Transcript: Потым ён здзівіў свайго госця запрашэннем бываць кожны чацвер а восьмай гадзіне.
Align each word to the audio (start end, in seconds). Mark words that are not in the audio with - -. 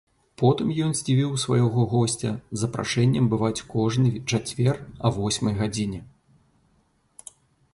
Потым 0.41 0.69
ён 0.85 0.93
здзівіў 0.99 1.33
свайго 1.41 1.83
госця 1.91 2.31
запрашэннем 2.61 3.27
бываць 3.33 3.65
кожны 3.75 4.09
чацвер 4.31 4.75
а 5.09 5.13
восьмай 5.19 5.53
гадзіне. 5.61 6.01